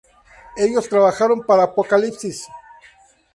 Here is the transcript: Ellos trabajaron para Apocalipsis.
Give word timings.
Ellos 0.57 0.89
trabajaron 0.89 1.41
para 1.43 1.61
Apocalipsis. 1.61 2.47